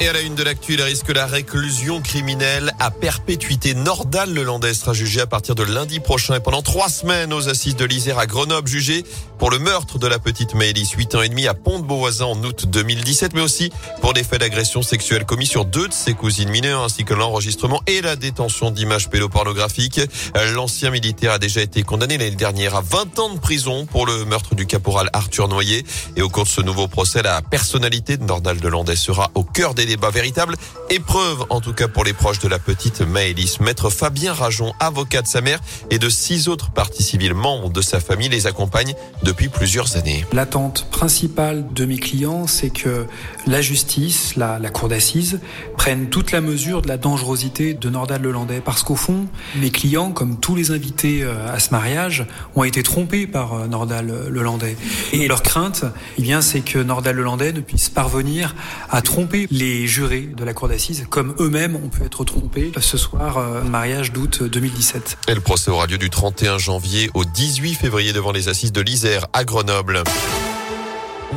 Et 0.00 0.06
à 0.06 0.12
la 0.12 0.20
une 0.20 0.36
de 0.36 0.44
l'actu, 0.44 0.74
il 0.74 0.82
risque 0.82 1.08
la 1.08 1.26
réclusion 1.26 2.00
criminelle 2.00 2.72
à 2.78 2.92
perpétuité. 2.92 3.74
Nordal 3.74 4.32
Lelandais 4.32 4.74
sera 4.74 4.92
jugé 4.92 5.20
à 5.20 5.26
partir 5.26 5.56
de 5.56 5.64
lundi 5.64 5.98
prochain 5.98 6.36
et 6.36 6.40
pendant 6.40 6.62
trois 6.62 6.88
semaines 6.88 7.32
aux 7.32 7.48
assises 7.48 7.74
de 7.74 7.84
l'Isère 7.84 8.16
à 8.20 8.26
Grenoble, 8.26 8.68
jugé 8.68 9.02
pour 9.40 9.50
le 9.50 9.58
meurtre 9.58 9.98
de 9.98 10.06
la 10.06 10.20
petite 10.20 10.54
Maëlys, 10.54 10.92
8 10.92 11.14
ans 11.16 11.22
et 11.22 11.28
demi 11.28 11.48
à 11.48 11.54
Pont-de-Beauvoisin 11.54 12.26
en 12.26 12.44
août 12.44 12.66
2017, 12.66 13.34
mais 13.34 13.40
aussi 13.40 13.70
pour 14.00 14.12
des 14.12 14.22
faits 14.22 14.38
d'agression 14.38 14.82
sexuelle 14.82 15.24
commis 15.24 15.46
sur 15.46 15.64
deux 15.64 15.88
de 15.88 15.92
ses 15.92 16.14
cousines 16.14 16.50
mineures, 16.50 16.84
ainsi 16.84 17.04
que 17.04 17.14
l'enregistrement 17.14 17.82
et 17.88 18.00
la 18.00 18.14
détention 18.14 18.70
d'images 18.70 19.10
pédopornographiques. 19.10 20.00
L'ancien 20.54 20.90
militaire 20.90 21.32
a 21.32 21.38
déjà 21.40 21.60
été 21.60 21.82
condamné 21.82 22.18
l'année 22.18 22.36
dernière 22.36 22.76
à 22.76 22.82
20 22.82 23.18
ans 23.18 23.34
de 23.34 23.40
prison 23.40 23.84
pour 23.86 24.06
le 24.06 24.24
meurtre 24.24 24.54
du 24.54 24.66
caporal 24.66 25.10
Arthur 25.12 25.48
Noyer. 25.48 25.84
Et 26.14 26.22
au 26.22 26.28
cours 26.28 26.44
de 26.44 26.48
ce 26.48 26.60
nouveau 26.60 26.86
procès, 26.86 27.22
la 27.22 27.42
personnalité 27.42 28.16
de 28.16 28.22
Nordal 28.22 28.58
Lelandais 28.60 28.96
sera 28.96 29.32
au 29.34 29.42
cœur 29.42 29.74
des 29.74 29.87
débat. 29.88 30.10
Véritable 30.10 30.54
épreuve, 30.90 31.44
en 31.50 31.60
tout 31.60 31.72
cas 31.72 31.88
pour 31.88 32.04
les 32.04 32.12
proches 32.12 32.38
de 32.38 32.48
la 32.48 32.58
petite 32.58 33.00
Maëlys. 33.00 33.60
Maître 33.60 33.90
Fabien 33.90 34.32
Rajon, 34.32 34.72
avocat 34.80 35.22
de 35.22 35.26
sa 35.26 35.40
mère 35.40 35.60
et 35.90 35.98
de 35.98 36.08
six 36.08 36.48
autres 36.48 36.70
parties 36.70 37.02
civiles 37.02 37.34
membres 37.34 37.70
de 37.70 37.80
sa 37.80 37.98
famille, 38.00 38.28
les 38.28 38.46
accompagne 38.46 38.94
depuis 39.22 39.48
plusieurs 39.48 39.96
années. 39.96 40.24
L'attente 40.32 40.86
principale 40.90 41.64
de 41.72 41.84
mes 41.84 41.98
clients, 41.98 42.46
c'est 42.46 42.70
que 42.70 43.06
la 43.46 43.60
justice, 43.60 44.36
la, 44.36 44.58
cour 44.70 44.88
d'assises, 44.88 45.40
prenne 45.76 46.08
toute 46.08 46.32
la 46.32 46.40
mesure 46.40 46.82
de 46.82 46.88
la 46.88 46.98
dangerosité 46.98 47.74
de 47.74 47.88
Nordal 47.88 48.22
Lelandais. 48.22 48.60
Parce 48.64 48.82
qu'au 48.82 48.96
fond, 48.96 49.26
mes 49.56 49.70
clients, 49.70 50.12
comme 50.12 50.38
tous 50.38 50.54
les 50.54 50.70
invités 50.70 51.22
euh, 51.22 51.52
à 51.52 51.58
ce 51.58 51.70
mariage, 51.70 52.26
ont 52.54 52.64
été 52.64 52.82
trompés 52.82 53.26
par 53.26 53.54
euh, 53.54 53.66
Nordal 53.66 54.28
Lelandais. 54.28 54.76
Et 55.12 55.28
leur 55.28 55.42
crainte, 55.42 55.84
eh 56.18 56.22
bien, 56.22 56.40
c'est 56.40 56.60
que 56.60 56.78
Nordal 56.78 57.16
Lelandais 57.16 57.52
ne 57.52 57.60
puisse 57.60 57.88
parvenir 57.88 58.54
à 58.90 59.00
tromper 59.00 59.46
les 59.50 59.77
jurés 59.86 60.22
de 60.22 60.44
la 60.44 60.54
cour 60.54 60.68
d'assises, 60.68 61.06
comme 61.08 61.34
eux-mêmes 61.40 61.76
ont 61.76 61.88
pu 61.88 62.02
être 62.02 62.24
trompés 62.24 62.72
ce 62.80 62.96
soir, 62.96 63.38
euh, 63.38 63.62
mariage 63.62 64.12
d'août 64.12 64.42
2017. 64.42 65.18
Et 65.28 65.34
le 65.34 65.40
procès 65.40 65.70
aura 65.70 65.86
lieu 65.86 65.98
du 65.98 66.10
31 66.10 66.58
janvier 66.58 67.10
au 67.14 67.24
18 67.24 67.74
février 67.74 68.12
devant 68.12 68.32
les 68.32 68.48
assises 68.48 68.72
de 68.72 68.80
l'Isère 68.80 69.26
à 69.32 69.44
Grenoble. 69.44 70.02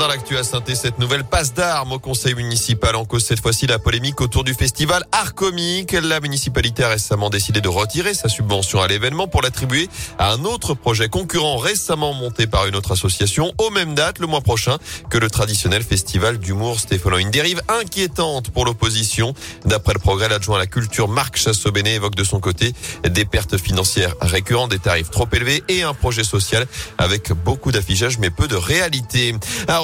Dans 0.00 0.08
l'actu 0.08 0.38
à 0.38 0.44
saint 0.44 0.62
cette 0.72 0.98
nouvelle 0.98 1.24
passe 1.24 1.52
d'armes 1.52 1.92
au 1.92 1.98
conseil 1.98 2.34
municipal 2.34 2.96
en 2.96 3.04
cause 3.04 3.22
cette 3.22 3.40
fois-ci 3.40 3.66
la 3.66 3.78
polémique 3.78 4.22
autour 4.22 4.44
du 4.44 4.54
festival 4.54 5.04
Art 5.12 5.34
Comique. 5.34 5.92
La 5.92 6.20
municipalité 6.20 6.84
a 6.84 6.88
récemment 6.88 7.28
décidé 7.28 7.60
de 7.60 7.68
retirer 7.68 8.14
sa 8.14 8.30
subvention 8.30 8.80
à 8.80 8.88
l'événement 8.88 9.28
pour 9.28 9.42
l'attribuer 9.42 9.90
à 10.18 10.32
un 10.32 10.44
autre 10.46 10.72
projet 10.72 11.10
concurrent 11.10 11.58
récemment 11.58 12.14
monté 12.14 12.46
par 12.46 12.66
une 12.66 12.76
autre 12.76 12.92
association 12.92 13.52
aux 13.58 13.68
mêmes 13.68 13.94
dates 13.94 14.20
le 14.20 14.26
mois 14.26 14.40
prochain 14.40 14.78
que 15.10 15.18
le 15.18 15.28
traditionnel 15.28 15.82
festival 15.82 16.38
d'humour 16.38 16.80
Stéphano. 16.80 17.18
Une 17.18 17.30
dérive 17.30 17.60
inquiétante 17.68 18.48
pour 18.48 18.64
l'opposition. 18.64 19.34
D'après 19.66 19.92
le 19.92 19.98
progrès, 19.98 20.30
l'adjoint 20.30 20.56
à 20.56 20.60
la 20.60 20.66
culture 20.66 21.08
Marc 21.08 21.36
Chassobéné 21.36 21.96
évoque 21.96 22.14
de 22.14 22.24
son 22.24 22.40
côté 22.40 22.72
des 23.06 23.26
pertes 23.26 23.58
financières 23.58 24.14
récurrentes, 24.22 24.70
des 24.70 24.78
tarifs 24.78 25.10
trop 25.10 25.28
élevés 25.30 25.62
et 25.68 25.82
un 25.82 25.92
projet 25.92 26.24
social 26.24 26.66
avec 26.96 27.32
beaucoup 27.32 27.70
d'affichage 27.70 28.18
mais 28.18 28.30
peu 28.30 28.48
de 28.48 28.56
réalité 28.56 29.34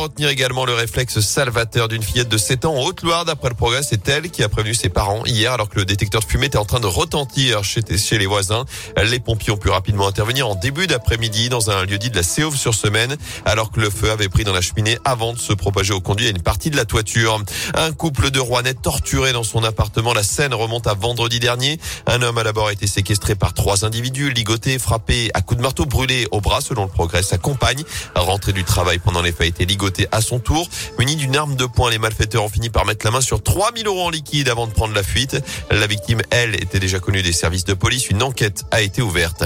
retenir 0.06 0.28
également 0.28 0.64
le 0.64 0.72
réflexe 0.72 1.18
salvateur 1.18 1.88
d'une 1.88 2.02
fillette 2.02 2.28
de 2.28 2.38
7 2.38 2.64
ans 2.64 2.74
en 2.76 2.84
Haute-Loire. 2.84 3.24
D'après 3.24 3.48
le 3.48 3.56
progrès, 3.56 3.82
c'est 3.82 4.08
elle 4.08 4.30
qui 4.30 4.44
a 4.44 4.48
prévenu 4.48 4.72
ses 4.72 4.88
parents 4.88 5.24
hier 5.26 5.52
alors 5.52 5.68
que 5.68 5.80
le 5.80 5.84
détecteur 5.84 6.20
de 6.20 6.26
fumée 6.26 6.46
était 6.46 6.58
en 6.58 6.64
train 6.64 6.78
de 6.78 6.86
retentir 6.86 7.64
chez, 7.64 7.82
les 8.12 8.26
voisins. 8.26 8.66
Les 9.04 9.18
pompiers 9.18 9.52
ont 9.52 9.56
pu 9.56 9.68
rapidement 9.68 10.06
intervenir 10.06 10.46
en 10.48 10.54
début 10.54 10.86
d'après-midi 10.86 11.48
dans 11.48 11.70
un 11.70 11.84
lieu 11.84 11.98
dit 11.98 12.10
de 12.10 12.14
la 12.14 12.22
Séauve 12.22 12.56
sur 12.56 12.72
semaine 12.72 13.16
alors 13.44 13.72
que 13.72 13.80
le 13.80 13.90
feu 13.90 14.12
avait 14.12 14.28
pris 14.28 14.44
dans 14.44 14.52
la 14.52 14.60
cheminée 14.60 14.96
avant 15.04 15.32
de 15.32 15.40
se 15.40 15.52
propager 15.52 15.92
au 15.92 16.00
conduit 16.00 16.28
à 16.28 16.30
une 16.30 16.42
partie 16.42 16.70
de 16.70 16.76
la 16.76 16.84
toiture. 16.84 17.42
Un 17.74 17.90
couple 17.90 18.30
de 18.30 18.38
Rouennais 18.38 18.74
torturé 18.74 19.32
dans 19.32 19.42
son 19.42 19.64
appartement. 19.64 20.14
La 20.14 20.22
scène 20.22 20.54
remonte 20.54 20.86
à 20.86 20.94
vendredi 20.94 21.40
dernier. 21.40 21.80
Un 22.06 22.22
homme 22.22 22.38
a 22.38 22.44
d'abord 22.44 22.70
été 22.70 22.86
séquestré 22.86 23.34
par 23.34 23.54
trois 23.54 23.84
individus, 23.84 24.30
ligoté, 24.30 24.78
frappé 24.78 25.32
à 25.34 25.40
coups 25.40 25.58
de 25.58 25.62
marteau, 25.62 25.84
brûlé 25.84 26.28
au 26.30 26.40
bras 26.40 26.60
selon 26.60 26.84
le 26.84 26.90
progrès. 26.90 27.24
Sa 27.24 27.38
compagne, 27.38 27.82
rentrée 28.14 28.52
du 28.52 28.62
travail 28.62 29.00
pendant 29.00 29.20
les 29.20 29.32
faits, 29.32 29.48
été 29.48 29.66
ligotée 29.66 29.85
à 30.12 30.20
son 30.20 30.38
tour. 30.38 30.68
Muni 30.98 31.16
d'une 31.16 31.36
arme 31.36 31.56
de 31.56 31.66
poing, 31.66 31.90
les 31.90 31.98
malfaiteurs 31.98 32.44
ont 32.44 32.48
fini 32.48 32.70
par 32.70 32.84
mettre 32.84 33.04
la 33.04 33.12
main 33.12 33.20
sur 33.20 33.42
3000 33.42 33.86
euros 33.86 34.04
en 34.04 34.10
liquide 34.10 34.48
avant 34.48 34.66
de 34.66 34.72
prendre 34.72 34.94
la 34.94 35.02
fuite. 35.02 35.36
La 35.70 35.86
victime, 35.86 36.22
elle, 36.30 36.54
était 36.54 36.80
déjà 36.80 36.98
connue 36.98 37.22
des 37.22 37.32
services 37.32 37.64
de 37.64 37.74
police. 37.74 38.10
Une 38.10 38.22
enquête 38.22 38.64
a 38.70 38.80
été 38.80 39.02
ouverte. 39.02 39.44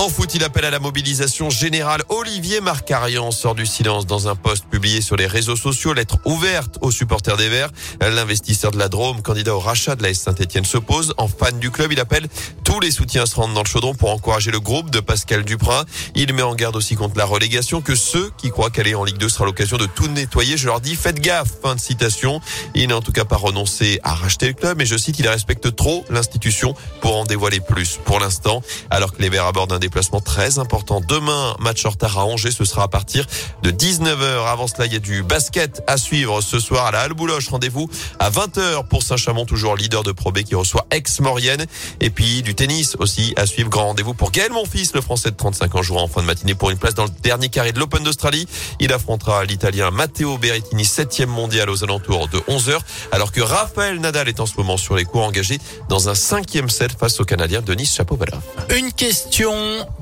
En 0.00 0.08
foot, 0.08 0.34
il 0.34 0.42
appelle 0.44 0.64
à 0.64 0.70
la 0.70 0.78
mobilisation 0.78 1.50
générale. 1.50 2.02
Olivier 2.08 2.62
Marcarian 2.62 3.30
sort 3.30 3.54
du 3.54 3.66
silence 3.66 4.06
dans 4.06 4.28
un 4.28 4.34
post 4.34 4.64
publié 4.64 5.02
sur 5.02 5.14
les 5.14 5.26
réseaux 5.26 5.56
sociaux. 5.56 5.92
Lettre 5.92 6.16
ouverte 6.24 6.78
aux 6.80 6.90
supporters 6.90 7.36
des 7.36 7.50
Verts. 7.50 7.68
L'investisseur 8.00 8.70
de 8.70 8.78
la 8.78 8.88
Drôme, 8.88 9.20
candidat 9.20 9.54
au 9.54 9.58
rachat 9.58 9.96
de 9.96 10.02
la 10.02 10.14
Saint-Etienne, 10.14 10.64
s'oppose. 10.64 11.12
En 11.18 11.28
fan 11.28 11.58
du 11.58 11.70
club, 11.70 11.92
il 11.92 12.00
appelle 12.00 12.28
tous 12.64 12.80
les 12.80 12.90
soutiens 12.90 13.24
à 13.24 13.26
se 13.26 13.34
rendre 13.34 13.52
dans 13.52 13.62
le 13.62 13.68
chaudron 13.68 13.94
pour 13.94 14.08
encourager 14.10 14.50
le 14.50 14.58
groupe 14.58 14.88
de 14.88 15.00
Pascal 15.00 15.44
Duprat. 15.44 15.84
Il 16.14 16.32
met 16.32 16.40
en 16.40 16.54
garde 16.54 16.76
aussi 16.76 16.94
contre 16.94 17.18
la 17.18 17.26
relégation 17.26 17.82
que 17.82 17.94
ceux 17.94 18.30
qui 18.38 18.48
croient 18.48 18.70
qu'aller 18.70 18.94
en 18.94 19.04
Ligue 19.04 19.18
2 19.18 19.28
sera 19.28 19.44
l'occasion 19.44 19.76
de 19.76 19.84
tout 19.84 20.08
nettoyer. 20.08 20.56
Je 20.56 20.64
leur 20.64 20.80
dis, 20.80 20.96
faites 20.96 21.20
gaffe. 21.20 21.60
Fin 21.62 21.74
de 21.74 21.80
citation. 21.80 22.40
Il 22.74 22.88
n'a 22.88 22.96
en 22.96 23.02
tout 23.02 23.12
cas 23.12 23.26
pas 23.26 23.36
renoncé 23.36 24.00
à 24.02 24.14
racheter 24.14 24.46
le 24.46 24.54
club, 24.54 24.78
mais 24.78 24.86
je 24.86 24.96
cite, 24.96 25.18
il 25.18 25.28
respecte 25.28 25.76
trop 25.76 26.06
l'institution 26.08 26.74
pour 27.02 27.18
en 27.18 27.24
dévoiler 27.24 27.60
plus. 27.60 27.98
Pour 28.02 28.18
l'instant, 28.18 28.62
alors 28.88 29.12
que 29.12 29.20
les 29.20 29.28
Verts 29.28 29.44
abordent 29.44 29.74
un 29.74 29.89
déplacement 29.90 30.20
très 30.20 30.60
important. 30.60 31.00
Demain, 31.00 31.56
match 31.58 31.84
en 31.84 31.90
retard 31.90 32.16
à 32.16 32.24
Angers, 32.24 32.52
ce 32.52 32.64
sera 32.64 32.84
à 32.84 32.88
partir 32.88 33.26
de 33.64 33.72
19h. 33.72 34.46
Avant 34.46 34.68
cela, 34.68 34.86
il 34.86 34.92
y 34.92 34.96
a 34.96 35.00
du 35.00 35.24
basket 35.24 35.82
à 35.88 35.96
suivre 35.96 36.40
ce 36.42 36.60
soir 36.60 36.86
à 36.86 36.92
la 36.92 37.00
Halle 37.00 37.14
Bouloche. 37.14 37.48
Rendez-vous 37.48 37.90
à 38.20 38.30
20h 38.30 38.86
pour 38.86 39.02
Saint-Chamond, 39.02 39.46
toujours 39.46 39.74
leader 39.74 40.04
de 40.04 40.12
Pro 40.12 40.30
B 40.30 40.42
qui 40.44 40.54
reçoit 40.54 40.86
Ex-Maurienne. 40.92 41.66
Et 42.00 42.10
puis 42.10 42.42
du 42.42 42.54
tennis 42.54 42.94
aussi 43.00 43.34
à 43.36 43.46
suivre. 43.46 43.68
Grand 43.68 43.86
rendez-vous 43.86 44.14
pour 44.14 44.30
Gaël 44.30 44.52
Monfils, 44.52 44.90
le 44.94 45.00
français 45.00 45.32
de 45.32 45.36
35 45.36 45.74
ans, 45.74 45.82
jouera 45.82 46.02
en 46.02 46.08
fin 46.08 46.20
de 46.20 46.26
matinée 46.26 46.54
pour 46.54 46.70
une 46.70 46.78
place 46.78 46.94
dans 46.94 47.04
le 47.04 47.10
dernier 47.24 47.48
carré 47.48 47.72
de 47.72 47.80
l'Open 47.80 48.04
d'Australie. 48.04 48.46
Il 48.78 48.92
affrontera 48.92 49.44
l'Italien 49.44 49.90
Matteo 49.90 50.38
Berrettini, 50.38 50.84
7 50.84 51.26
mondial 51.26 51.68
aux 51.68 51.82
alentours 51.82 52.28
de 52.28 52.38
11h, 52.38 52.78
alors 53.10 53.32
que 53.32 53.40
Raphaël 53.40 53.98
Nadal 53.98 54.28
est 54.28 54.38
en 54.38 54.46
ce 54.46 54.54
moment 54.56 54.76
sur 54.76 54.94
les 54.94 55.04
cours 55.04 55.24
engagés 55.24 55.58
dans 55.88 56.08
un 56.08 56.14
cinquième 56.14 56.70
set 56.70 56.92
face 56.96 57.18
au 57.18 57.24
Canadien 57.24 57.60
Denis 57.60 57.86
Chapovalov. 57.86 58.40
Une 58.76 58.92
question, 58.92 59.52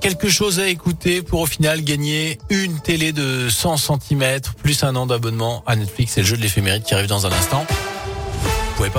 quelque 0.01 0.29
chose 0.29 0.61
à 0.61 0.69
écouter 0.69 1.23
pour 1.23 1.41
au 1.41 1.47
final 1.47 1.83
gagner 1.83 2.39
une 2.51 2.81
télé 2.81 3.12
de 3.12 3.49
100 3.49 3.77
cm 3.77 4.41
plus 4.62 4.83
un 4.84 4.97
an 4.97 5.06
d'abonnement 5.06 5.62
à 5.67 5.77
Netflix. 5.77 6.12
C'est 6.15 6.23
le 6.23 6.27
jeu 6.27 6.37
de 6.37 6.43
l'éphéméride 6.43 6.83
qui 6.83 6.95
arrive 6.95 7.06
dans 7.06 7.27
un 7.27 7.33
instant. 7.33 7.67
Vous 7.69 8.77
pouvez 8.77 8.91
pas 8.91 8.97